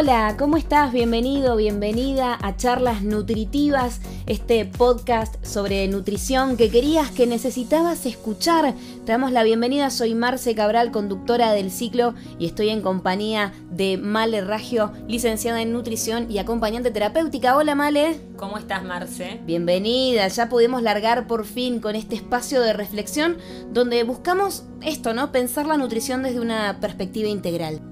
[0.00, 0.94] Hola, ¿cómo estás?
[0.94, 8.74] Bienvenido, bienvenida a Charlas Nutritivas, este podcast sobre nutrición que querías, que necesitabas escuchar.
[9.04, 13.98] Te damos la bienvenida, soy Marce Cabral, conductora del ciclo y estoy en compañía de
[13.98, 17.54] Male Ragio, licenciada en nutrición y acompañante terapéutica.
[17.58, 18.22] Hola Male.
[18.38, 19.42] ¿Cómo estás Marce?
[19.44, 23.36] Bienvenida, ya pudimos largar por fin con este espacio de reflexión
[23.70, 25.30] donde buscamos esto, ¿no?
[25.30, 27.89] Pensar la nutrición desde una perspectiva integral.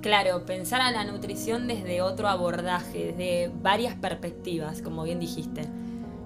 [0.00, 5.62] Claro, pensar a la nutrición desde otro abordaje, desde varias perspectivas, como bien dijiste.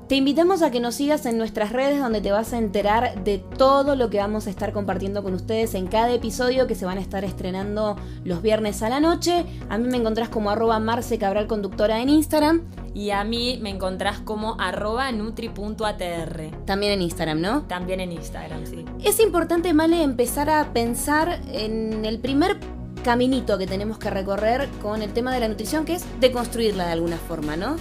[0.09, 3.39] Te invitamos a que nos sigas en nuestras redes donde te vas a enterar de
[3.39, 6.99] todo lo que vamos a estar compartiendo con ustedes en cada episodio que se van
[6.99, 9.47] a estar estrenando los viernes a la noche.
[9.71, 12.61] A mí me encontrás como arroba Marce Cabral Conductora en Instagram.
[12.93, 16.65] Y a mí me encontrás como arroba nutri.atr.
[16.67, 17.63] También en Instagram, ¿no?
[17.63, 18.85] También en Instagram, sí.
[19.03, 22.59] Es importante, Male, empezar a pensar en el primer
[23.03, 26.93] caminito que tenemos que recorrer con el tema de la nutrición, que es deconstruirla de
[26.93, 27.77] alguna forma, ¿no?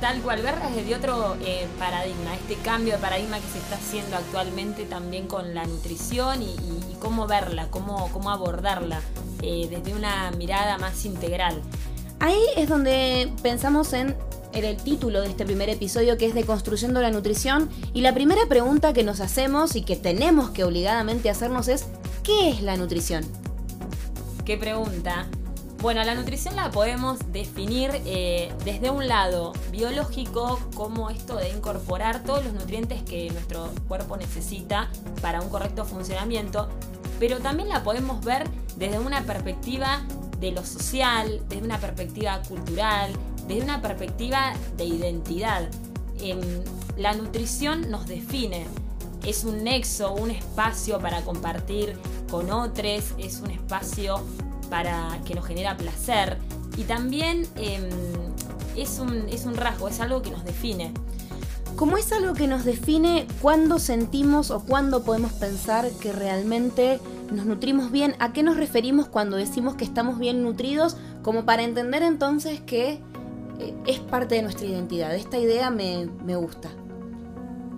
[0.00, 4.16] Tal cual, verla desde otro eh, paradigma, este cambio de paradigma que se está haciendo
[4.16, 6.56] actualmente también con la nutrición y,
[7.00, 9.00] cómo verla, cómo, cómo abordarla
[9.42, 11.60] eh, desde una mirada más integral.
[12.20, 14.16] Ahí es donde pensamos en
[14.52, 18.46] el título de este primer episodio que es de Construyendo la Nutrición y la primera
[18.48, 21.86] pregunta que nos hacemos y que tenemos que obligadamente hacernos es
[22.22, 23.24] ¿qué es la nutrición?
[24.48, 25.26] ¿Qué pregunta?
[25.82, 32.24] Bueno, la nutrición la podemos definir eh, desde un lado biológico como esto de incorporar
[32.24, 34.88] todos los nutrientes que nuestro cuerpo necesita
[35.20, 36.70] para un correcto funcionamiento,
[37.20, 40.00] pero también la podemos ver desde una perspectiva
[40.40, 43.12] de lo social, desde una perspectiva cultural,
[43.46, 45.68] desde una perspectiva de identidad.
[46.96, 48.66] la nutrición nos define,
[49.26, 51.98] es un nexo, un espacio para compartir
[52.30, 54.20] con otros, es un espacio
[54.70, 56.38] para que nos genera placer
[56.76, 57.88] y también em,
[58.76, 60.92] es, un, es un rasgo, es algo que nos define.
[61.76, 67.00] Como es algo que nos define, ¿cuándo sentimos o cuándo podemos pensar que realmente
[67.32, 68.16] nos nutrimos bien?
[68.18, 70.96] ¿A qué nos referimos cuando decimos que estamos bien nutridos?
[71.22, 73.00] Como para entender entonces que
[73.60, 75.14] eh, es parte de nuestra identidad.
[75.14, 76.68] Esta idea me, me gusta.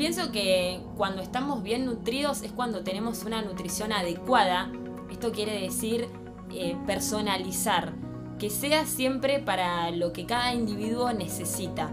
[0.00, 4.72] Pienso que cuando estamos bien nutridos es cuando tenemos una nutrición adecuada.
[5.10, 6.08] Esto quiere decir
[6.54, 7.92] eh, personalizar,
[8.38, 11.92] que sea siempre para lo que cada individuo necesita.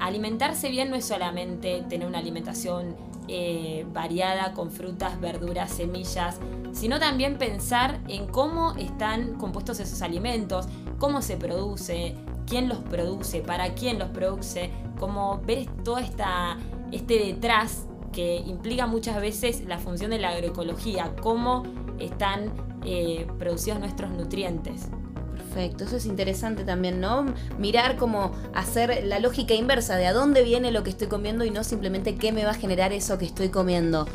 [0.00, 2.96] Alimentarse bien no es solamente tener una alimentación
[3.28, 6.40] eh, variada con frutas, verduras, semillas,
[6.72, 10.66] sino también pensar en cómo están compuestos esos alimentos,
[10.98, 16.58] cómo se produce, quién los produce, para quién los produce, como ver todo esta
[16.94, 21.64] este detrás que implica muchas veces la función de la agroecología, cómo
[21.98, 22.52] están
[22.84, 24.88] eh, producidos nuestros nutrientes.
[25.36, 27.26] Perfecto, eso es interesante también, ¿no?
[27.58, 31.50] Mirar cómo hacer la lógica inversa de a dónde viene lo que estoy comiendo y
[31.50, 34.06] no simplemente qué me va a generar eso que estoy comiendo.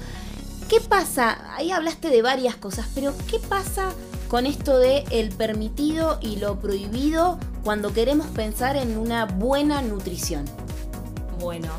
[0.69, 1.55] ¿Qué pasa?
[1.55, 3.89] Ahí hablaste de varias cosas, pero ¿qué pasa
[4.27, 10.45] con esto de el permitido y lo prohibido cuando queremos pensar en una buena nutrición?
[11.39, 11.69] Bueno,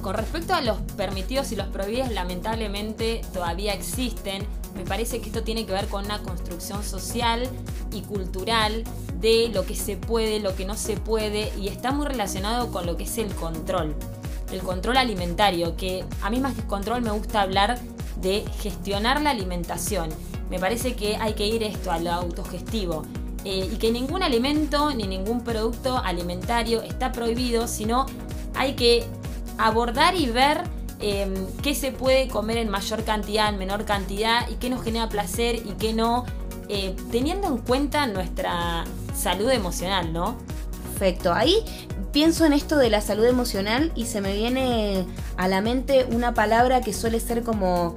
[0.00, 4.46] con respecto a los permitidos y los prohibidos, lamentablemente todavía existen.
[4.74, 7.48] Me parece que esto tiene que ver con una construcción social
[7.92, 8.84] y cultural
[9.20, 12.86] de lo que se puede, lo que no se puede, y está muy relacionado con
[12.86, 13.94] lo que es el control.
[14.52, 17.78] El control alimentario, que a mí más que control me gusta hablar
[18.20, 20.08] de gestionar la alimentación.
[20.50, 23.04] Me parece que hay que ir esto a lo autogestivo.
[23.44, 28.04] Eh, y que ningún alimento ni ningún producto alimentario está prohibido, sino
[28.54, 29.06] hay que
[29.66, 30.62] abordar y ver
[31.00, 35.08] em, qué se puede comer en mayor cantidad, en menor cantidad y qué nos genera
[35.08, 36.24] placer y qué no,
[36.68, 38.84] eh, teniendo en cuenta nuestra
[39.14, 40.36] salud emocional, ¿no?
[40.92, 41.64] Perfecto, ahí
[42.12, 45.06] pienso en esto de la salud emocional y se me viene
[45.36, 47.96] a la mente una palabra que suele ser como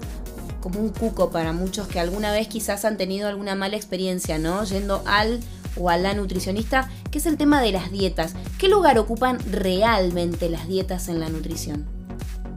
[0.61, 4.63] como un cuco para muchos que alguna vez quizás han tenido alguna mala experiencia, ¿no?
[4.63, 5.41] Yendo al
[5.77, 8.35] o a la nutricionista, que es el tema de las dietas.
[8.57, 11.85] ¿Qué lugar ocupan realmente las dietas en la nutrición?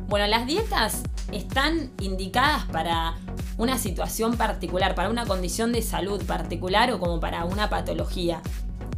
[0.09, 1.03] Bueno, las dietas
[1.33, 3.17] están indicadas para
[3.59, 8.43] una situación particular, para una condición de salud particular o como para una patología.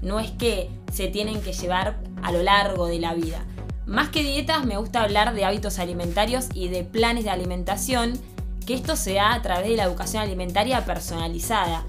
[0.03, 3.45] No es que se tienen que llevar a lo largo de la vida.
[3.87, 8.19] Más que dietas, me gusta hablar de hábitos alimentarios y de planes de alimentación,
[8.67, 11.85] que esto se da a través de la educación alimentaria personalizada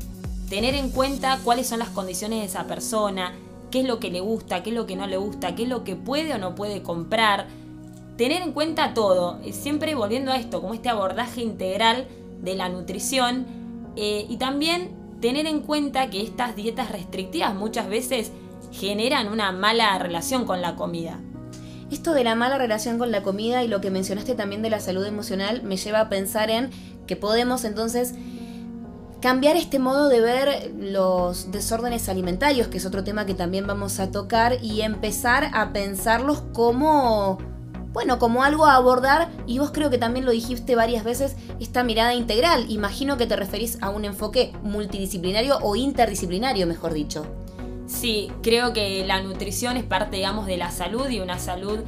[0.49, 3.33] tener en cuenta cuáles son las condiciones de esa persona,
[3.71, 5.69] qué es lo que le gusta, qué es lo que no le gusta, qué es
[5.69, 7.47] lo que puede o no puede comprar.
[8.17, 12.07] Tener en cuenta todo, eh, siempre volviendo a esto, como este abordaje integral
[12.41, 13.45] de la nutrición
[13.95, 14.91] eh, y también
[15.21, 18.31] tener en cuenta que estas dietas restrictivas muchas veces
[18.71, 21.19] generan una mala relación con la comida.
[21.91, 24.79] Esto de la mala relación con la comida y lo que mencionaste también de la
[24.79, 26.69] salud emocional me lleva a pensar en
[27.07, 28.13] que podemos entonces
[29.21, 33.99] cambiar este modo de ver los desórdenes alimentarios, que es otro tema que también vamos
[33.99, 37.37] a tocar, y empezar a pensarlos como,
[37.91, 41.83] bueno, como algo a abordar, y vos creo que también lo dijiste varias veces, esta
[41.83, 42.65] mirada integral.
[42.69, 47.25] Imagino que te referís a un enfoque multidisciplinario o interdisciplinario, mejor dicho.
[47.87, 51.79] Sí, creo que la nutrición es parte, digamos, de la salud y una salud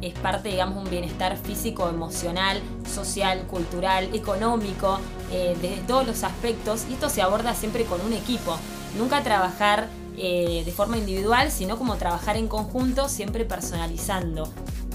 [0.00, 2.60] es, parte, digamos, un bienestar físico, emocional,
[2.92, 4.98] social, cultural, económico,
[5.32, 6.86] eh, desde todos los aspectos.
[6.90, 8.56] Y esto se aborda siempre con un equipo.
[8.98, 14.48] Nunca trabajar eh, de forma individual, sino como trabajar en conjunto, siempre personalizando.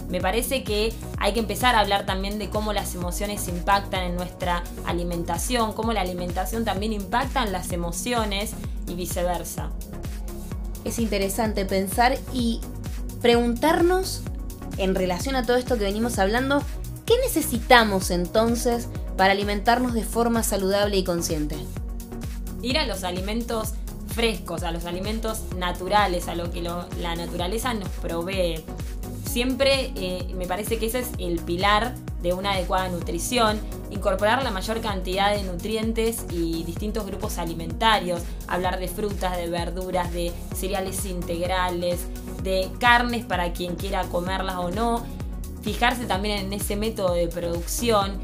[0.09, 4.15] Me parece que hay que empezar a hablar también de cómo las emociones impactan en
[4.15, 8.53] nuestra alimentación, cómo la alimentación también impacta en las emociones
[8.87, 9.71] y viceversa
[10.85, 12.61] es interesante pensar y
[13.21, 14.21] preguntarnos
[14.77, 16.61] en relación a todo esto que venimos hablando,
[17.05, 18.87] ¿qué necesitamos entonces
[19.17, 21.55] para alimentarnos de forma saludable y consciente?
[22.61, 23.73] Ir a los alimentos
[24.07, 28.63] frescos, a los alimentos naturales, a lo que la naturaleza nos provee.
[29.29, 31.93] Siempre eh, me parece que ese es el pilar
[32.25, 33.59] de una adecuada nutrición,
[33.91, 40.11] incorporar la mayor cantidad de nutrientes y distintos grupos alimentarios, hablar de frutas, de verduras,
[40.11, 42.07] de cereales integrales,
[42.41, 45.05] de carnes para quien quiera comerlas o no,
[45.61, 48.17] fijarse también en ese método de producción.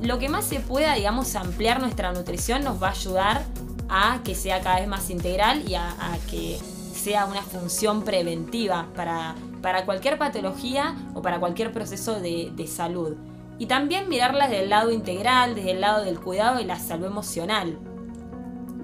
[0.00, 3.44] Lo que más se pueda, digamos, ampliar nuestra nutrición nos va a ayudar
[3.88, 5.92] a que sea cada vez más integral y a,
[6.30, 6.56] que
[6.94, 13.16] sea una función preventiva para para cualquier patología o para cualquier proceso de, salud.
[13.58, 17.06] Y también mirarlas desde el lado integral, desde el lado del cuidado y la salud
[17.06, 17.78] emocional.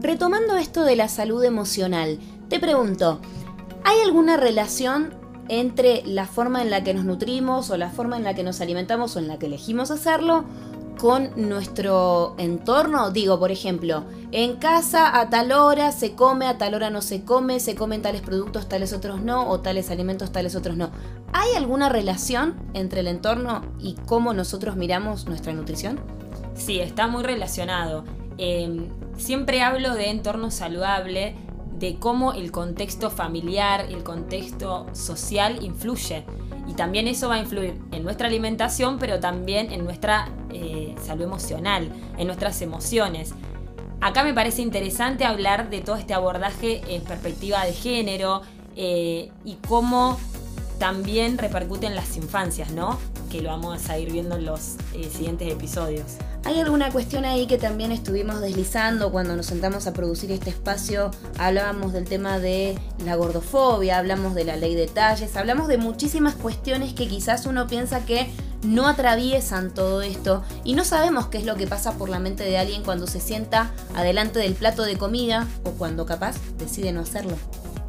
[0.00, 2.18] Retomando esto de la salud emocional,
[2.48, 3.20] te pregunto,
[3.84, 5.12] ¿hay alguna relación
[5.48, 8.62] entre la forma en la que nos nutrimos o la forma en la que nos
[8.62, 10.46] alimentamos o en la que elegimos hacerlo
[11.00, 13.10] con nuestro entorno.
[13.10, 17.24] Digo, por ejemplo, en casa a tal hora se come, a tal hora no se
[17.24, 20.90] come, se comen tales productos, tales otros no, o tales alimentos, tales otros no.
[21.32, 25.98] ¿Hay alguna relación entre el entorno y cómo nosotros miramos nuestra nutrición?
[26.54, 28.04] Sí, está muy relacionado.
[28.36, 31.34] Em, siempre hablo de entorno saludable,
[31.78, 36.26] de cómo el contexto familiar, el contexto social influye.
[36.70, 41.24] Y también eso va a influir en nuestra alimentación, pero también en nuestra eh, salud
[41.24, 43.34] emocional, en nuestras emociones.
[44.00, 48.42] Acá me parece interesante hablar de todo este abordaje en perspectiva de género
[48.76, 50.16] eh, y cómo
[50.78, 53.00] también repercute en las infancias, ¿no?
[53.32, 56.18] Que lo vamos a ir viendo en los eh, siguientes episodios.
[56.44, 61.10] Hay alguna cuestión ahí que también estuvimos deslizando cuando nos sentamos a producir este espacio.
[61.38, 66.34] Hablábamos del tema de la gordofobia, hablamos de la ley de talles, hablamos de muchísimas
[66.34, 68.30] cuestiones que quizás uno piensa que
[68.62, 72.44] no atraviesan todo esto y no sabemos qué es lo que pasa por la mente
[72.44, 77.00] de alguien cuando se sienta adelante del plato de comida o cuando capaz decide no
[77.00, 77.36] hacerlo.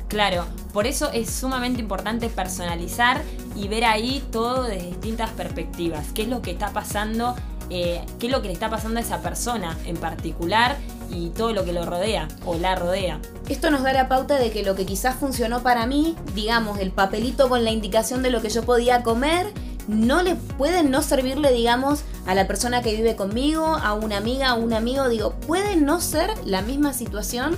[0.09, 3.21] Claro, por eso es sumamente importante personalizar
[3.55, 6.07] y ver ahí todo desde distintas perspectivas.
[6.13, 7.33] ¿Qué es lo que está pasando
[7.73, 10.77] eh, qué es lo que le está pasando a esa persona en particular
[11.09, 13.21] y todo lo que lo rodea o la rodea.
[13.47, 16.91] Esto nos da la pauta de que lo que quizás funcionó para mí, digamos, el
[16.91, 19.53] papelito con la indicación de lo que yo podía comer,
[19.87, 24.49] no le puede no servirle, digamos, a la persona que vive conmigo, a una amiga,
[24.49, 27.57] a un amigo, digo, puede no ser la misma situación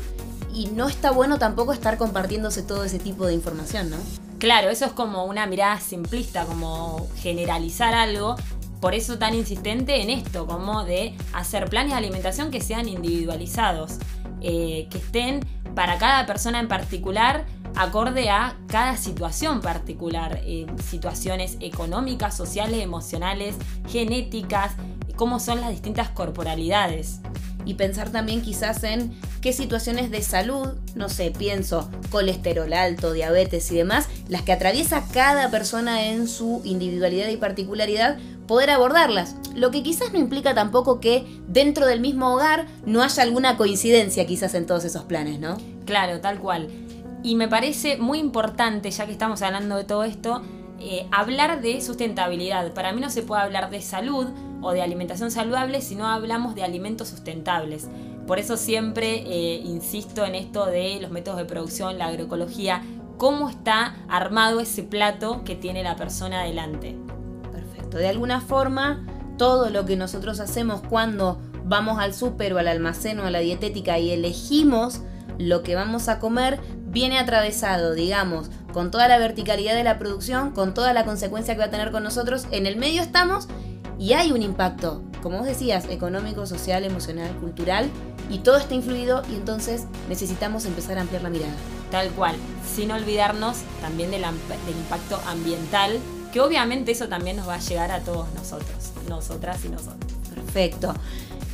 [0.53, 3.97] y no está bueno tampoco estar compartiéndose todo ese tipo de información, ¿no?
[4.37, 8.35] Claro, eso es como una mirada simplista, como generalizar algo
[8.83, 13.93] por eso tan insistente en esto, como de hacer planes de alimentación que sean individualizados,
[14.41, 15.39] eh, que estén
[15.73, 17.45] para cada persona en particular
[17.77, 23.55] acorde a cada situación particular, eh, situaciones económicas, sociales, emocionales,
[23.87, 24.73] genéticas,
[25.15, 27.21] cómo son las distintas corporalidades.
[27.65, 33.71] Y pensar también quizás en qué situaciones de salud, no sé, pienso colesterol alto, diabetes
[33.71, 39.35] y demás, las que atraviesa cada persona en su individualidad y particularidad, poder abordarlas.
[39.55, 44.25] Lo que quizás no implica tampoco que dentro del mismo hogar no haya alguna coincidencia
[44.25, 45.57] quizás en todos esos planes, ¿no?
[45.85, 46.69] Claro, tal cual.
[47.23, 50.41] Y me parece muy importante, ya que estamos hablando de todo esto,
[50.79, 52.73] eh, hablar de sustentabilidad.
[52.73, 54.27] Para mí no se puede hablar de salud
[54.61, 57.87] o de alimentación saludable si no hablamos de alimentos sustentables.
[58.27, 62.81] Por eso siempre eh, insisto en esto de los métodos de producción, la agroecología,
[63.17, 66.97] cómo está armado ese plato que tiene la persona delante.
[67.97, 69.05] De alguna forma,
[69.37, 73.39] todo lo que nosotros hacemos cuando vamos al súper o al almacén o a la
[73.39, 75.01] dietética y elegimos
[75.37, 80.51] lo que vamos a comer, viene atravesado, digamos, con toda la verticalidad de la producción,
[80.51, 82.45] con toda la consecuencia que va a tener con nosotros.
[82.51, 83.47] En el medio estamos
[83.97, 87.89] y hay un impacto, como vos decías, económico, social, emocional, cultural,
[88.29, 91.53] y todo está influido y entonces necesitamos empezar a ampliar la mirada.
[91.91, 92.35] Tal cual,
[92.65, 95.99] sin olvidarnos también del, del impacto ambiental,
[96.33, 100.11] que obviamente eso también nos va a llegar a todos nosotros, nosotras y nosotros.
[100.33, 100.95] Perfecto.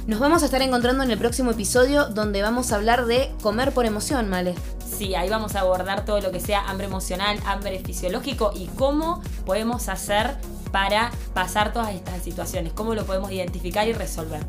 [0.08, 3.74] Nos vamos a estar encontrando en el próximo episodio donde vamos a hablar de comer
[3.74, 4.56] por emoción, Male.
[4.98, 9.22] Sí, ahí vamos a abordar todo lo que sea hambre emocional, hambre fisiológico y cómo
[9.46, 10.38] podemos hacer
[10.72, 14.46] para pasar todas estas situaciones, cómo lo podemos identificar y resolver.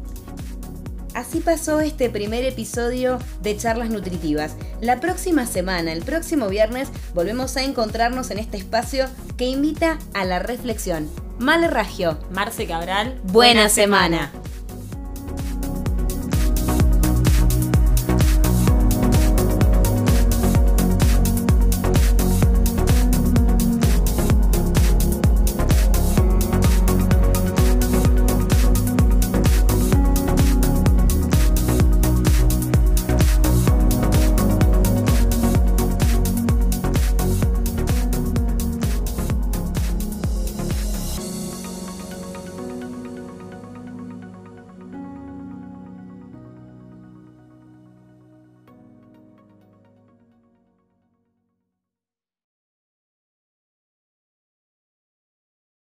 [1.14, 4.56] Así pasó este primer episodio de Charlas Nutritivas.
[4.80, 10.24] La próxima semana, el próximo viernes, volvemos a encontrarnos en este espacio que invita a
[10.24, 11.10] la reflexión.
[11.38, 12.18] Male Ragio.
[12.30, 13.18] Marce Cabral.
[13.24, 14.30] Buena, semana.